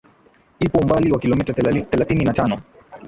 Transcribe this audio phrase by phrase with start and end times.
[0.59, 1.53] ipo umbali wa kilometa
[1.89, 2.61] thelathini na tano